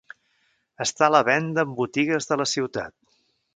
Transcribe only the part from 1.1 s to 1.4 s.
la